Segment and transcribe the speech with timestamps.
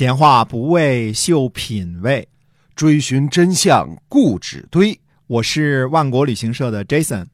[0.00, 2.26] 闲话不为秀品味，
[2.74, 4.98] 追寻真相固执堆。
[5.26, 7.26] 我是万国旅行社的 Jason，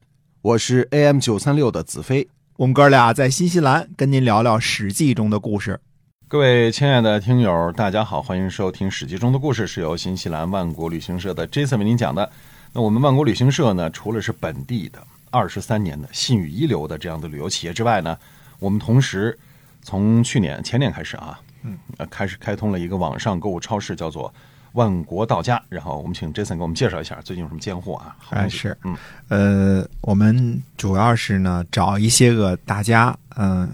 [0.42, 2.26] 我是 AM 九三六的子飞。
[2.56, 5.79] 我们哥俩在新西兰跟您聊聊《史记》中的故事。
[6.26, 12.29] 各位亲爱的听友，大家好，欢迎收听《史记》中的故事，是由新西兰万国旅行社的 Jason 为您讲的。
[12.73, 14.98] 那我们万国旅行社呢，除了是本地的
[15.30, 18.19] 二十三年的信誉一流的这样的旅游企业之外呢，
[18.59, 19.39] 我们同时
[19.83, 21.39] 从去年前年开始啊。
[21.67, 24.33] 嗯，呃，开始开通了一个网上购物超市，叫做
[24.73, 25.61] 万国到家。
[25.69, 28.16] 然后我们请 Jason 给我们介绍一下最近有什么尖货啊？
[28.30, 28.97] 哎，是，嗯，
[29.29, 33.69] 呃，我们主要是呢找一些个大家嗯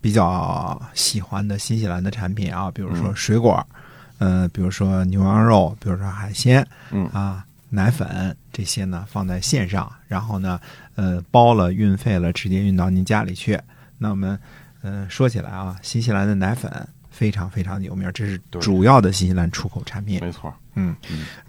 [0.00, 3.64] 比较喜欢的新西兰的产品啊，比如说水果，
[4.18, 10.60] 嗯，比如说牛羊肉，比如说海鲜，嗯啊，奶粉这些呢放在线上，然后呢，
[10.96, 13.60] 呃，包了运费了，直接运到您家里去。
[13.98, 14.36] 那我们
[14.82, 16.68] 嗯说起来啊，新西兰的奶粉。
[17.12, 20.18] 非常非常有名，这是主要的新西兰出口产品。
[20.20, 20.96] 没错，嗯，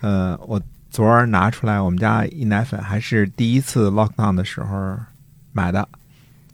[0.02, 0.62] 呃，我
[0.92, 4.96] 昨儿拿出来，我们家一奶粉还是第一次 lockdown 的时候
[5.54, 5.88] 买的，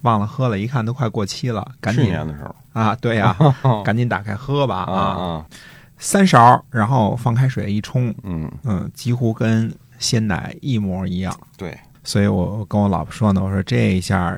[0.03, 2.05] 忘了喝了，一看都快过期了，赶紧。
[2.05, 3.35] 去年的时候啊，对呀，
[3.83, 5.45] 赶紧打开喝吧啊！
[5.97, 11.35] 三勺，然后放开水一冲，嗯嗯，几乎跟鲜奶一模一样。
[11.57, 14.37] 对，所以我跟我老婆说呢，我说这一下。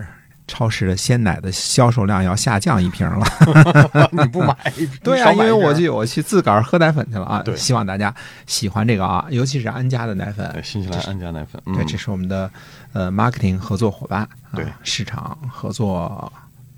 [0.52, 3.26] 超市的鲜奶的销售量要下降一瓶了，
[4.12, 4.54] 你不买？
[5.02, 7.42] 对啊，因为我就我去自个儿喝奶粉去了啊。
[7.42, 8.14] 对，希望大家
[8.46, 11.62] 喜欢这个啊，尤其是安佳的奶粉，新西兰安佳奶粉。
[11.74, 12.52] 对，这是我们的
[12.92, 16.32] 呃 marketing 合作伙伴，对，市场合作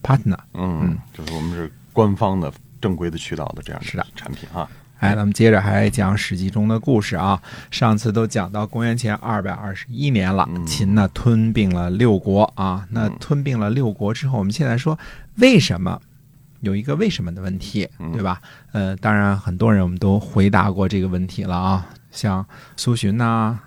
[0.04, 0.38] partner。
[0.54, 4.70] 嗯，就是我们是官方的正规的渠道的这样的产品哈。
[5.00, 7.42] 哎，咱们接着还讲《史记》中的故事啊。
[7.72, 12.88] 上次都讲到公元前二百二十一年了，秦呢吞并了六国啊。
[12.90, 14.98] 那吞并了六国之后，我们现在说
[15.36, 16.02] 为什么
[16.62, 18.42] 有一个为什么的问题，对吧？
[18.72, 22.46] 呃，当然很多人我们都回答过这个问题了啊，像
[22.78, 23.60] 苏洵呐。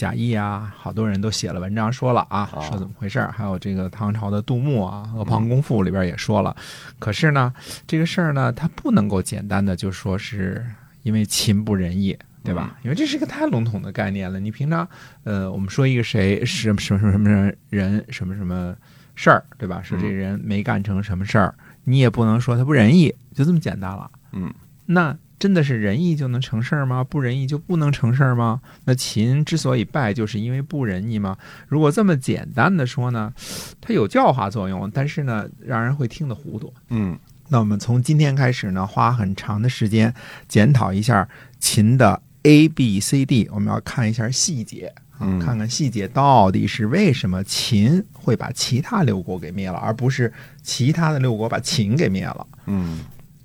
[0.00, 6.56] 贾谊啊，好多人都写了文章说了啊，说怎么回事还有这个唐朝的杜牧啊，《阿房宫赋》里边也说了。
[6.98, 7.52] 可是呢，
[7.86, 10.64] 这个事儿呢，它不能够简单的就说是
[11.02, 12.78] 因为秦不仁义，对吧？
[12.82, 14.40] 因为这是一个太笼统的概念了。
[14.40, 14.88] 你平常
[15.24, 18.74] 呃，我们说一个谁什么什么什么什么人，什么什么
[19.14, 19.82] 事儿，对吧？
[19.82, 21.54] 说这人没干成什么事儿，
[21.84, 24.10] 你也不能说他不仁义，就这么简单了。
[24.32, 24.50] 嗯，
[24.86, 25.14] 那。
[25.40, 27.02] 真的是仁义就能成事儿吗？
[27.02, 28.60] 不仁义就不能成事儿吗？
[28.84, 31.38] 那秦之所以败，就是因为不仁义吗？
[31.66, 33.32] 如果这么简单的说呢，
[33.80, 36.70] 它有教化作用，但是呢，让人会听得糊涂。
[36.90, 37.18] 嗯，
[37.48, 40.14] 那我们从今天开始呢，花很长的时间
[40.46, 41.26] 检讨一下
[41.58, 50.30] 秦的 A B C D，我们要看一下细节啊，看看细节到底是为什么秦会把其他六国给灭了，而不是
[50.62, 52.46] 其他的六国把秦给灭了。
[52.66, 53.00] 嗯。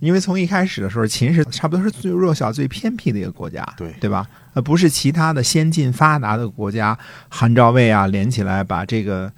[0.06, 4.28] 因为从一开始的时候，秦是差不多是最弱小、最偏僻的一个国家，对对吧？
[4.54, 9.32] 呃，不是其他的先进发达的国家，韩赵魏啊连起来把这个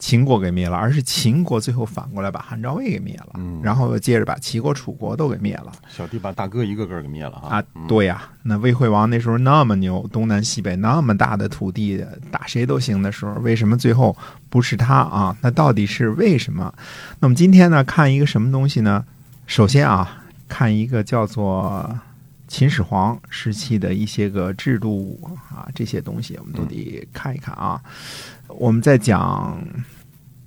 [0.00, 7.62] 秦国给灭了，而是秦国最后反过来把韩赵魏给灭了，嗯，然后接着把齐国、楚国都给灭了，小弟把大哥一个个给灭了啊！
[7.86, 14.16] 对呀，那魏惠王那时候那么牛，东南西北那么大的土地，打谁都行的时候，为什么最后
[14.50, 15.36] 不是他啊？
[15.40, 16.74] 那到底是为什么？
[17.20, 19.04] 那么今天呢，看一个什么东西呢？
[19.46, 21.98] 首先啊，看一个叫做
[22.48, 27.80] 秦始皇时期的一些个制度啊，这些东西我们都得看一看啊。
[28.48, 29.62] 我们在讲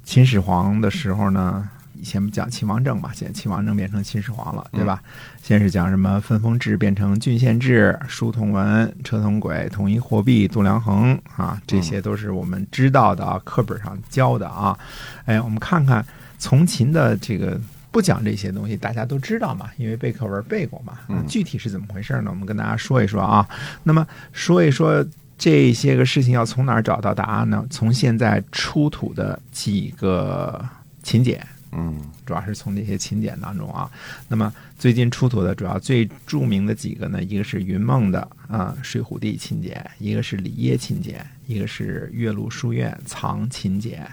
[0.03, 5.01] 秦始皇的时候呢，以前不讲秦王政嘛，现在秦王政变成秦始皇了，对吧？
[5.43, 14.77] 先是讲什么分封制变成郡县制，书同文，车同轨，统一货币，度量衡啊，这些都是我们知道的啊，课本上教的啊。
[15.25, 16.03] 哎，我们看看
[16.39, 17.61] 从秦的这个。
[17.97, 20.99] 不讲这些东西，大家都知道嘛，因为背课文背过嘛。
[21.27, 22.29] 具体是怎么回事呢？
[22.29, 23.43] 我们跟大家说一说啊。
[23.81, 25.03] 那么说一说
[25.35, 27.65] 这些个事情，要从哪儿找到答案呢？
[27.71, 30.63] 从现在出土的几个
[31.01, 33.89] 秦简，嗯，主要是从这些秦简当中啊。
[34.27, 44.07] 那么最近出土的主要最著名的几个呢，一个是云梦的啊《水浒地秦简》，一个是里耶秦简，一个是岳麓书院藏秦简。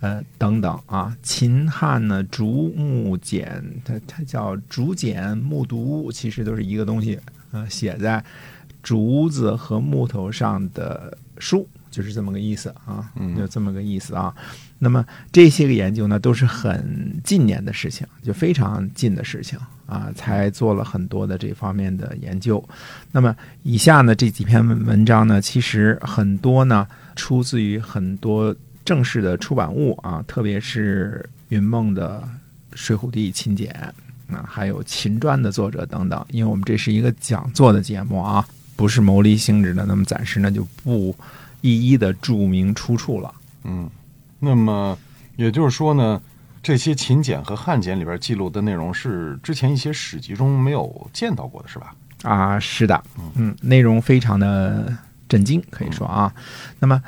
[0.00, 7.18] 呃，等等啊，秦汉呢，竹木简，它它叫竹简木牍，其实都是一个东西，
[7.50, 8.22] 呃，写在
[8.82, 14.34] 竹子和木头上的书，就是这么个意思啊，就这么个意思啊。
[14.78, 15.02] 那么
[15.32, 22.62] 这些个研究呢，都是很近年的事情，就非常近的事情啊，才做了很多的这方面的研究。
[23.12, 28.54] 那么以下呢这几篇文章呢，其实很多呢出自于很多。
[28.86, 32.22] 正式的出版物啊，特别是云梦的
[32.76, 33.92] 《水浒地秦简》，
[34.34, 36.24] 啊，还有秦传的作者等等。
[36.30, 38.46] 因为我们这是一个讲座的节目啊，
[38.76, 41.14] 不是牟利性质的，那么暂时呢就不
[41.62, 43.34] 一一的注明出处了。
[43.64, 43.90] 嗯，
[44.38, 44.96] 那么
[45.34, 46.22] 也就是说呢，
[46.62, 51.92] 这些秦简和汉简里边记录的内容是之前一些史籍中没有见到过的，是吧？
[52.22, 53.02] 啊，是的，
[53.34, 54.96] 嗯，内容非常的
[55.28, 56.32] 震惊，可以说啊。
[56.78, 57.02] 那么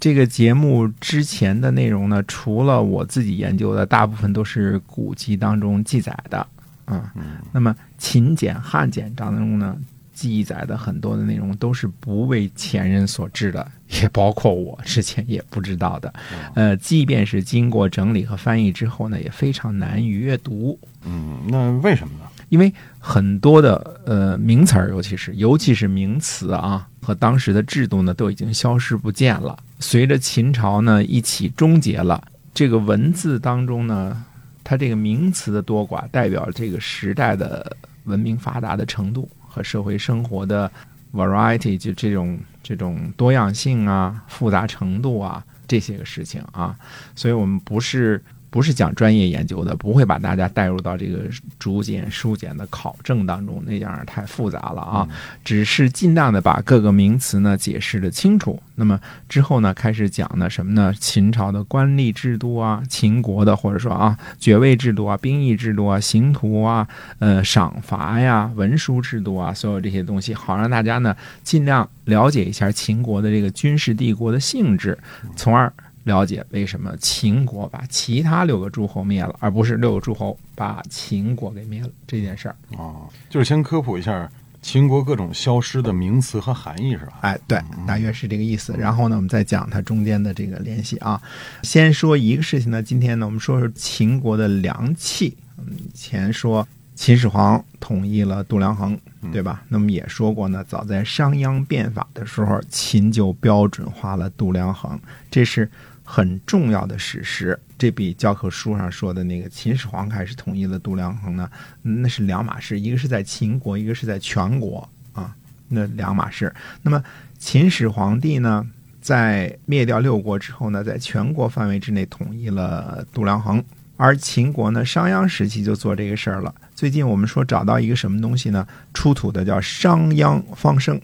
[0.00, 6.38] 这个节目之前的内容呢，除了我自己研究的，大部分都是古籍当中记载的
[6.86, 7.12] 啊。
[7.52, 9.76] 那么秦简、汉简当中呢，
[10.14, 13.70] 记载的很多的内容都是不为前人所知的，
[14.00, 16.12] 也包括我之前也不知道的。
[16.54, 20.78] 呃，即便是经过整理和翻译之后呢，也非常难以阅读。
[21.04, 22.24] 嗯，那为什么呢？
[22.48, 29.58] 因为很多的呃名词儿，尤其是尤其是名词啊，和当时的制度呢，都已经消失不见了。
[29.78, 34.24] 随着秦朝呢一起终结了，这个文字当中呢，
[34.62, 40.70] 它这个名词的多寡，代表这个时代的文明发达的程度和社会生活的
[41.12, 46.76] variety，就这种这种多样性啊、复杂程度啊这些个事情啊，
[47.14, 48.22] 所以我们不是。
[48.50, 51.20] 不是讲专业研究的，不会把大家带入到这个
[51.58, 55.08] 竹简、书简的考证当中，那样太复杂了啊。
[55.44, 58.60] 只是尽量的把各个名词呢解释的清楚。
[58.74, 58.98] 那么
[59.28, 60.92] 之后呢，开始讲呢什么呢？
[60.98, 66.88] 秦朝的官吏制度啊，秦国的或者说啊爵位制度啊、兵役制度啊、刑徒啊、
[67.18, 71.14] 呃赏罚呀、文书制度啊，所有这些东西，好让大家呢
[71.44, 74.98] 尽量了解一下秦国的这个军事帝国的性质，
[75.36, 75.72] 从而。
[76.04, 84.30] 了解为什么秦国把其他六个诸侯灭了，而不是六个诸侯把秦国给灭了这件事儿啊，就是先科普一下
[84.62, 87.18] 秦国各种消失的名词和含义，是吧？
[87.22, 88.74] 哎，对，大约是这个意思。
[88.78, 91.20] 然后呢，我们再讲它中间的这个联系啊。
[91.62, 95.36] 先说一个事情呢，今天呢，我们说说秦国的良器。
[95.56, 96.66] 嗯，以前说
[97.00, 99.00] 秦始皇统一了度量衡，
[99.32, 99.62] 对吧？
[99.68, 105.00] 那么也说过呢，早在商鞅变法的时候，秦就标准化了度量衡，
[105.30, 105.70] 这是。
[106.02, 111.48] 很重要的史实，这比教科书上说的那个秦始皇开始统一了度量衡呢，
[111.82, 112.80] 那是两码事。
[112.80, 115.34] 一个是在秦国，一个是在全国啊，
[115.68, 116.52] 那两码事。
[116.82, 117.00] 那么
[117.38, 118.66] 秦始皇帝呢，
[119.00, 123.64] 在灭掉六国之后呢，在全国范围之内统一了度量衡，
[123.96, 126.52] 而秦国呢，商鞅时期就做这个事儿了。
[126.80, 128.66] 最近我们说找到一个什么东西呢？
[128.94, 130.98] 出土的叫商鞅方生，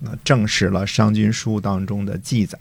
[0.00, 2.58] 那证实了《商君书》当中的记载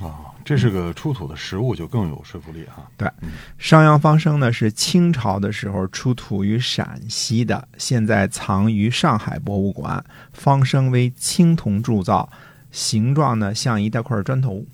[0.00, 0.18] 啊。
[0.44, 2.90] 这是个出土的实物，就更有说服力哈。
[2.96, 3.08] 对，
[3.56, 10.04] 商鞅方生呢是清朝的时候出土于陕西的，现在藏于上海博物馆。
[10.32, 12.28] 方生为青铜铸造，
[12.72, 14.66] 形状呢像一大块砖头，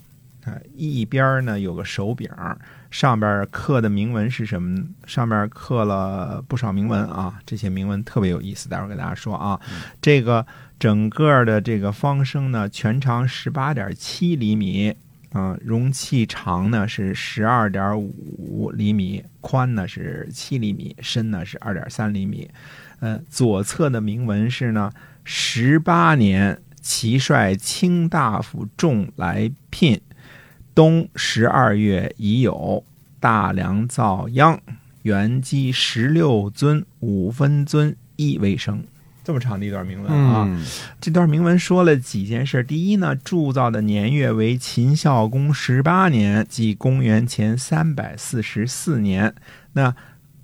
[0.46, 2.26] 啊，一边呢有个手柄，
[2.90, 4.84] 上边刻的铭文是什么？
[5.06, 9.60] 上边刻了不少铭文啊，这些铭文特别有意思，待会儿给大家说啊。
[10.00, 10.46] 这个
[10.78, 14.94] 整个的这个方升呢，全长十八点七厘米。
[15.34, 22.50] 嗯，容器长呢是十二点五厘米，宽呢是七厘米，深呢是二点三厘米。
[23.00, 24.90] 呃，左侧的铭文是呢，
[25.24, 30.00] 十八年，齐率卿大夫众来聘，
[30.78, 32.84] 冬十二月已有
[33.18, 34.60] 大梁造央，
[35.02, 38.84] 原基十六尊，五分尊一为生。
[39.24, 40.48] 这么长的一段铭文啊！
[41.00, 42.62] 这段铭文说了几件事。
[42.62, 49.34] 第一呢，铸造的年月为秦孝公十八年，即公元前三百四十四年。
[49.72, 49.92] 那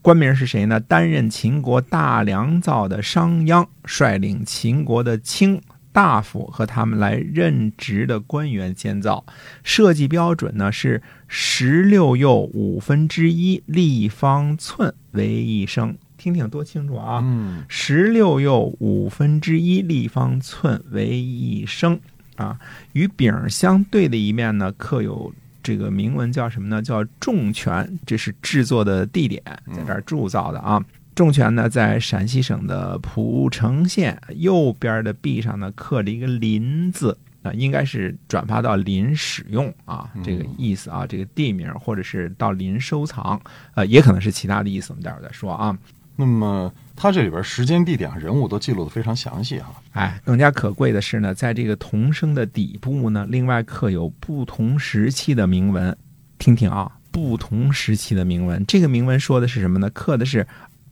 [0.03, 0.81] 官名是谁呢？
[0.81, 5.62] 担任秦国大良造的商鞅，率领秦国的卿
[5.95, 9.25] 大夫和他们来任职的官员建造。
[9.63, 15.97] 设计标准呢是十六又五分之一立方寸为一升。
[16.17, 17.21] 听听多清楚啊！
[17.23, 22.01] 嗯，十六又五分之一立方寸为一升
[22.37, 22.59] 啊。
[22.95, 25.33] 与柄相对的一面呢，刻有
[25.63, 26.81] 这个铭文，叫什么呢？
[26.81, 29.43] 叫重泉，这是制作的地点，
[29.77, 30.83] 在这儿铸造的啊。
[31.14, 43.40] 重泉呢，在陕西省的蒲城县右边的壁上呢，刻着一个“林”字啊，应该是转发到林使用啊，这个意思啊，这个地名或者是到林收藏，
[43.75, 45.76] 呃，也可能是其他的意思，我们待会儿再说啊。
[46.16, 49.75] 那么，它这里边时间、地点、人物都记录的非常详细哈。
[49.92, 55.97] 哎，更加可贵的是呢，在这个铜声的底部呢，另外刻有不同时期的铭文。
[56.38, 58.64] 听听啊，不同时期的铭文。
[58.66, 59.88] 这个铭文说的是什么呢？
[59.90, 60.47] 刻的是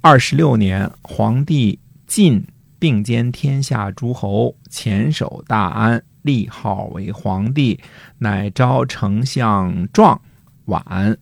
[0.04, 1.78] 二十六年，皇帝
[2.08, 2.44] 晋
[2.80, 7.78] 并兼天下诸侯，前守大安，立号为皇帝，
[8.18, 10.20] 乃召丞相壮
[10.64, 11.16] 晚，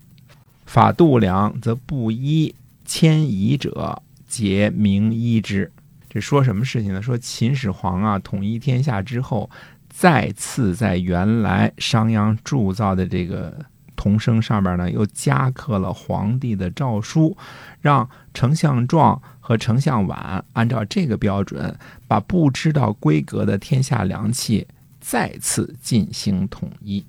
[0.65, 2.55] 法度量则不一。
[2.87, 5.71] 迁移者皆明医之。
[6.09, 7.03] 这说什么事情呢？
[7.03, 9.51] 说秦始皇啊统一天下之后，
[9.91, 13.55] 再次在原来商鞅铸造的这个
[14.01, 17.37] 铜声上面呢，又加刻了皇帝的诏书，
[17.83, 21.77] 让丞相状和丞相碗按照这个标准，
[22.09, 24.67] 把不知道规格的天下良器
[25.01, 27.05] 再次进行统一。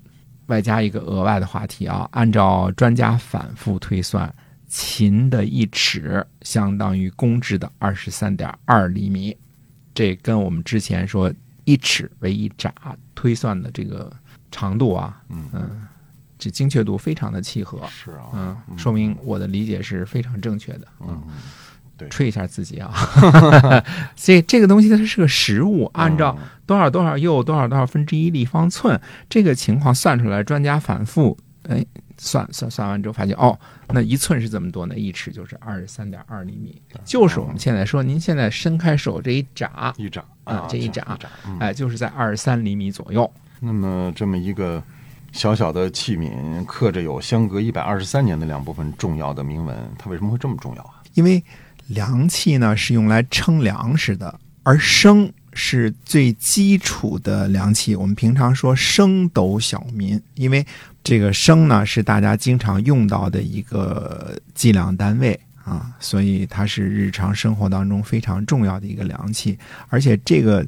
[0.48, 4.30] 外加一个额外的话题啊，按照专家反复推算。
[4.66, 9.34] 秦的一尺相当于公制的二十三点二厘米，
[9.94, 11.32] 这跟我们之前说
[11.64, 12.70] 一尺为一拃
[13.14, 14.12] 推算的这个
[14.50, 15.86] 长度啊，嗯，
[16.42, 21.22] 这精确度非常的契合，是啊，嗯，说明我的理解是非常正确的，嗯，
[21.96, 22.92] 对，吹一下自己啊，
[24.16, 31.86] 所以这个东西它是个实物，按照多少多少又多少多少分之一立方寸这个情况算出来，专家反复哎。
[32.18, 33.58] 算算算完之后，发现哦，
[33.88, 34.94] 那一寸是这么多呢？
[34.94, 41.18] 一尺就是二十三点二厘米，就是我们现在说，您现在伸开手这一眨，一眨啊，这一眨，
[41.58, 43.28] 哎，就是在二十三厘米左右。
[43.58, 44.80] 那么这么一个
[45.32, 51.02] 小小的器皿，刻着有相隔一百二十三年的两部分重要的铭文，它为什么会这么重要啊？
[51.14, 51.42] 因为
[51.88, 57.96] 量器呢是用来称粮食的，而升是最基础的量器。
[57.96, 60.64] 我们平常说升斗小民，因为。
[61.04, 69.58] 这个升呢是大家经常用到的一个计量单位啊，所以它是日常生活当中非常重要的一个量器。
[69.88, 70.64] 而且这个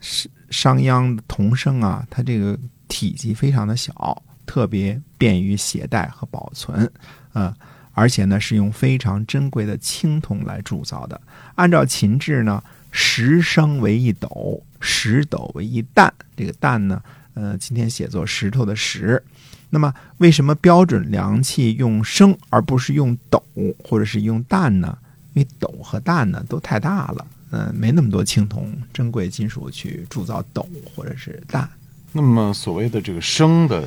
[0.00, 6.90] 商商鞅铜升啊，它这个体积非常的小，特别便于携带和保存
[7.34, 7.54] 嗯。
[7.96, 11.20] 而且呢是用非常珍贵的青铜来铸造的。
[11.54, 12.60] 按照秦制呢，
[12.90, 16.12] 十升为一斗，十斗为一担。
[16.36, 17.00] 这个担呢，
[17.34, 19.22] 呃，今天写作石头的石。
[19.70, 23.40] 那么，为什么标准量器用升而不是用斗
[23.84, 24.98] 或者是用担呢？
[25.34, 31.68] 因为斗和担呢都太大了，嗯，没那么多青铜珍贵金属去铸造斗或者是担。
[32.14, 33.84] 那么，所谓的这个生的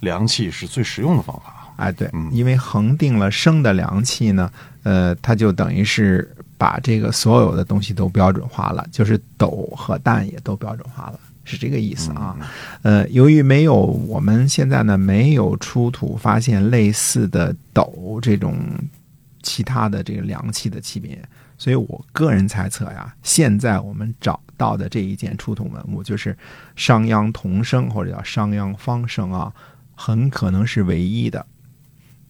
[0.00, 1.72] 凉气是最实用的方法。
[1.76, 11.18] 哎，对，因为恒定了生的凉气呢，呃，它就等于是把这个所有的东西都标准化了，就是斗和蛋也都标准化了。
[11.42, 12.36] 是这个意思啊，
[12.82, 18.54] 呃，由于没有我们现在呢没有出土发现类似的斗这种
[19.42, 21.18] 其他的这个量器的器皿，
[21.58, 26.36] 所以我个人猜测呀，现在我们找到的这一件出土文物就是
[26.76, 29.52] 商鞅铜声或者叫商鞅方声啊，
[29.94, 31.46] 很可能是唯一的。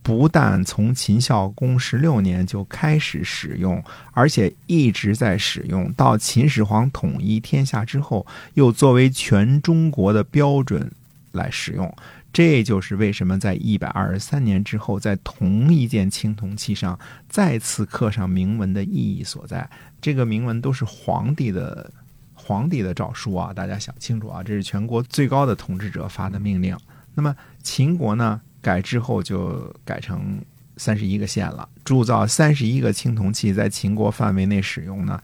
[0.02, 10.90] 不但从秦孝公十六年就开始使用，而且一直在使用，到秦始皇统一天下之后，又作为全中国的标准
[11.32, 11.94] 来使用。
[12.32, 19.68] 这就是为什么在一百二十三年之后，在同一件青铜器上再次刻上铭文的意义所在。
[20.00, 21.92] 这个铭文都是皇帝的
[22.34, 26.76] 皇帝的诏书啊，大家想清楚啊，这是全国最高的统治者发的命令。
[27.14, 28.40] 那么秦国呢？
[28.62, 30.38] 改之后就改成
[30.76, 31.66] 三十一个县了。
[31.82, 35.18] 铸造三十一个青铜器在秦国范围内使用呢，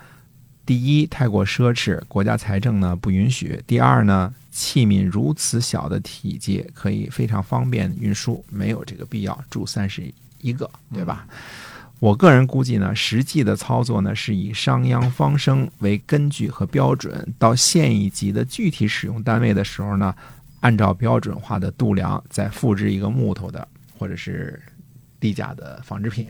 [0.67, 11.27] 第一太过奢侈，国家财政呢不允许；第二呢，器皿如此小的体积可以非常方便运输，没有这个必要铸三十一个，对吧？
[12.01, 20.15] 我个人估计呢，实际的操作呢是以商鞅方升为根据和标准，到县一级的具体使用单位的时候呢。
[20.61, 24.61] 按照标准化的度量，再复制一个木头的或者是
[25.27, 26.25] 低价的纺织品，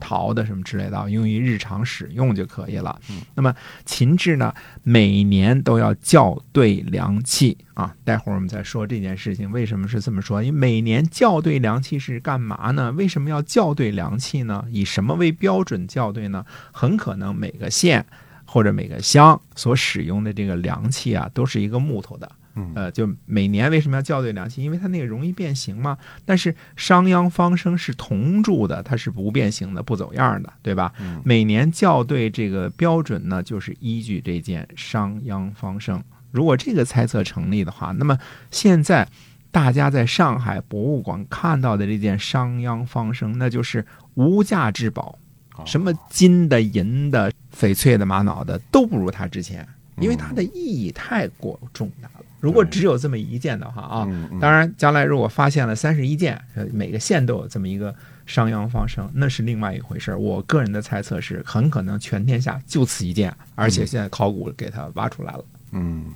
[0.00, 2.98] 陶的什么之类的，用于日常使用就可以了。
[3.36, 7.94] 那么秦制呢，每年都要校对量器啊。
[8.02, 10.42] 待会儿我们再说这件事情为什么是这么说。
[10.42, 12.90] 因为每年校对量器是干嘛呢？
[12.90, 14.64] 为什么要校对量器呢？
[14.72, 16.44] 以什么为标准校对呢？
[16.72, 18.04] 很可能每个县
[18.44, 22.28] 或者每个乡所使用的这个量器啊，都是一个木头的。
[22.74, 24.62] 呃，就每年为什么要校对量器？
[24.62, 25.96] 因为它那个容易变形嘛。
[26.24, 30.92] 但是商鞅方生是铜铸的，它是不变形的、不走样的，对吧？
[31.24, 36.02] 每年校对这个标准呢，就是依据这件商鞅方生。
[36.30, 38.18] 如果这个猜测成立的话，那么
[38.50, 39.06] 现在
[39.50, 45.18] 大家在上海博物馆看到的这件商鞅方生，那就是无价之宝，
[45.66, 49.66] 什么金的、银的、翡翠的、玛瑙的，都不如它值钱，
[49.98, 52.21] 因为它的意义太过重大了。
[52.42, 54.08] 如果只有这么一件的话啊，
[54.40, 57.94] 当然将来如果发现了三十一件，每个县都有这么一个
[58.26, 65.44] 商鞅方生，那是另外一回事我个人的猜测是，很可能全天下就此一件，而且现在考古给它挖出来了。
[65.70, 66.12] 嗯，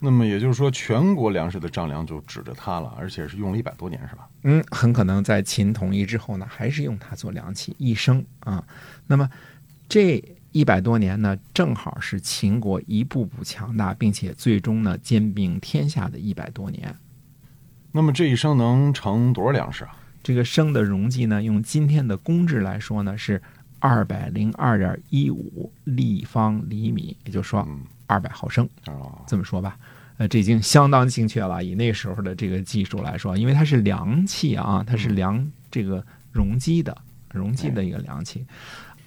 [0.00, 4.26] 那么也就是说，全国粮食的丈量就指着它了，而且是用了一百多年，是吧？
[4.44, 8.64] 嗯，很可能在秦统一之后呢，还是用它做量器一生啊。
[9.06, 9.28] 那么
[9.90, 10.24] 这。
[10.56, 16.96] 一百多年呢，正好是秦国一步步强大，并且最终呢兼并天下的一百多年。
[17.92, 19.94] 那么这一升能盛多少粮食啊？
[20.22, 23.42] 这个升的容积呢，用今天的公制来说呢，是
[23.80, 28.66] 二百零二点一五立方厘米，也就是说嗯，二百毫升。
[28.86, 29.78] 哦，这么说吧，
[30.16, 31.62] 呃，这已经相当精确了。
[31.62, 36.96] 以那时候的这个技术来说，因为它是量器啊，它是量这个容积的
[37.30, 38.42] 容积的一个量器。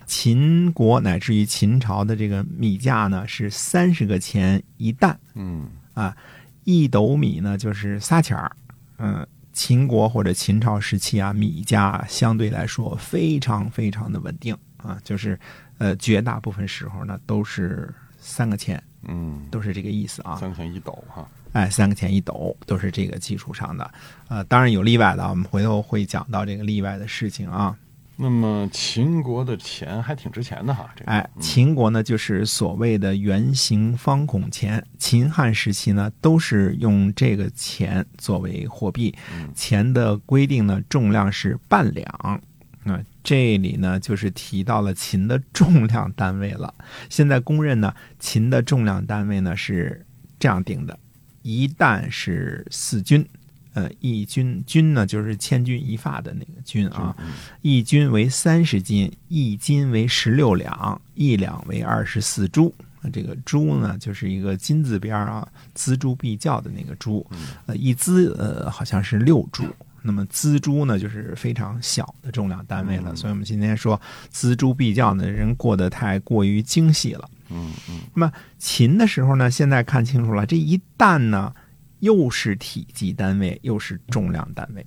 [0.10, 6.18] 秦国乃至于秦朝的这个米价呢是三十个钱一担，嗯啊，
[6.64, 8.52] 一斗米呢就是仨钱儿。
[8.98, 15.40] 嗯，秦国或者秦朝时期啊，米价相对来说非常非常的稳定啊，就是
[15.78, 20.38] 呃绝大部分时候呢都是三个钱，嗯，都是这个意思啊。
[20.38, 21.30] 三个钱一斗哈。
[21.54, 23.92] 哎，三个钱一斗都是这个基础上的，
[24.28, 27.78] 呃，当然有例外的，我们回头会讲到这个例外的事情啊。
[28.22, 39.16] 那么秦国的钱还挺值钱的哈，这个哎，秦国呢就是所谓的圆形方孔钱，秦汉时期呢都是用这个钱作为货币，
[39.56, 42.42] 钱的规定呢重量是半两。
[42.84, 46.74] 那、这里呢就是提到了秦的重量单位了。
[47.10, 50.06] 现在公认呢，秦的重量单位呢是
[50.38, 51.00] 这样定的：
[51.42, 53.26] 一担是四钧，
[53.74, 57.16] 呃，一钧钧呢就是千钧一发的那个钧啊，
[57.62, 62.74] 一钧为三十斤，一斤为十六两，一两为二十四铢。
[63.02, 67.26] 那这个铢呢，就是一个金字边儿啊，锱铢必较的那个铢。
[67.66, 69.66] 呃，一锱呃好像是六铢。
[70.02, 73.16] 那么锱铢呢，就是非常小的重量单位了。
[73.16, 74.00] 所以我们今天说
[74.34, 77.30] 锱铢必较呢，人过得太过于精细了。
[77.50, 81.54] 嗯嗯那么秦的时候呢，现在看清楚了，这一担呢，
[82.00, 84.86] 又是体积单位，又是重量单位。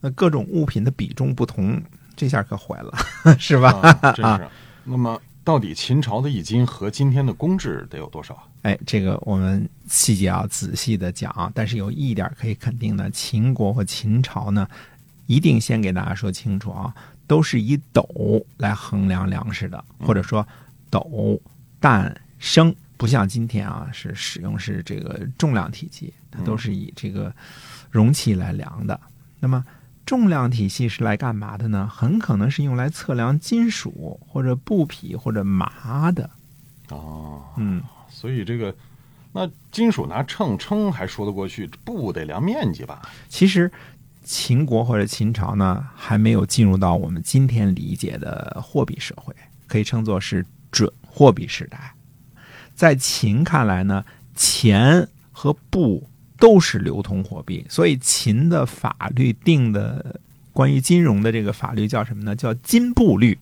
[0.00, 1.82] 那各种物品的比重不同，
[2.14, 2.92] 这下可坏了，
[3.38, 3.70] 是吧？
[4.02, 4.48] 啊，真是。
[4.84, 8.42] 那么到底秦朝的一斤和今天的公制得有多少啊？
[8.62, 14.68] 哎，这个我们细节要仔细的讲，但是有一点可以肯定的，秦国和秦朝呢，
[15.26, 16.94] 一定先给大家说清楚啊，
[17.26, 20.46] 都是以斗来衡量粮食的，或者说
[20.90, 21.40] 斗、
[21.80, 27.34] 担、升，不像今天啊是使用是这个重量体积，它都是以这个
[27.90, 28.98] 容器来量的。
[29.40, 29.64] 那么
[30.06, 31.90] 重量体系是来干嘛的呢？
[31.92, 36.28] 很可能是用来测量金属或者布匹或者麻的。
[36.90, 38.74] 哦，嗯，所以这个
[39.32, 43.02] 那金属拿秤称还说得过去，布得量面积吧？
[43.28, 43.70] 其实
[44.22, 49.34] 秦国或者秦朝呢，还没有进入到我们今天理解的货币社会，
[49.66, 51.94] 可以称作是准货币时代。
[52.74, 56.08] 在秦看来呢，钱和布
[56.38, 60.20] 都是流通货币，所以秦的法律定的
[60.52, 62.34] 关于金融的这个法律叫什么呢？
[62.34, 63.38] 叫金布律。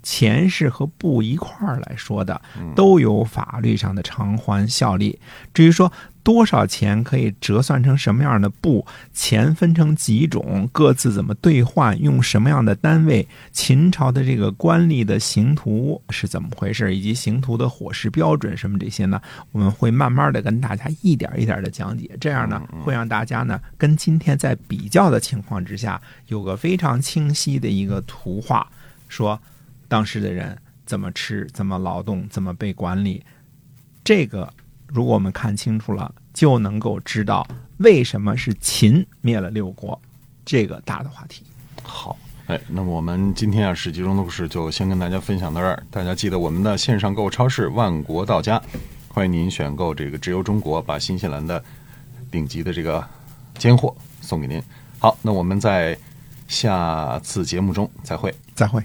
[0.00, 2.40] 钱是和布一块儿来说的，
[2.74, 5.18] 都有法律上的偿还效力。
[5.52, 5.92] 至于说
[6.28, 19.18] 多少钱可以折算成什么样的布，钱分成几种，各自怎么兑换，用什么样的单位，秦朝的这个官吏的刑图是怎么回事，以及刑图的伙食标准什么这些呢，
[19.52, 28.70] 我们会慢慢的跟大家一点一点的讲解，这样呢会让大家呢跟今天在比较的情况之下，有个非常清晰的一个图画，
[29.08, 29.40] 说。
[29.88, 33.24] 当时的人怎么吃，怎么劳动，怎么被管理，
[34.04, 34.52] 这个
[34.88, 37.46] 如果我们看清楚了，就能够知道
[37.76, 40.00] 为什么是秦灭了六国
[40.44, 41.44] 这个大的话题。
[41.82, 45.82] 好，哎，那么我们今天啊，史记中的故事就先跟大家分享到这儿。
[45.90, 48.60] 大家记得我们的线上购物超市万国到家，
[49.08, 51.62] 欢迎您选购这个直邮中国，把新西兰的
[52.30, 53.06] 顶级的这个
[53.58, 54.62] 尖货送给您。
[54.98, 55.96] 好，那我们在
[56.48, 58.34] 下次节目中再会。
[58.54, 58.82] 再会。